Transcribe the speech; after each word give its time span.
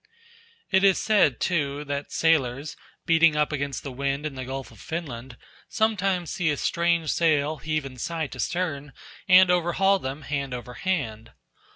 It 0.71 0.83
is 0.83 0.97
said, 0.97 1.39
too, 1.39 1.83
that 1.85 2.11
sailors, 2.11 2.75
beating 3.05 3.35
up 3.35 3.51
against 3.51 3.83
the 3.83 3.91
wind 3.91 4.25
in 4.25 4.33
the 4.33 4.45
Gulf 4.45 4.71
of 4.71 4.79
Finland, 4.79 5.37
sometimes 5.69 6.31
see 6.31 6.49
a 6.49 6.57
strange 6.57 7.11
sail 7.11 7.57
heave 7.57 7.85
in 7.85 7.97
sight 7.97 8.35
astern 8.35 8.93
and 9.27 9.51
overhaul 9.51 9.99
them 9.99 10.23
hand 10.23 10.55
over 10.55 10.73
hand. 10.73 11.33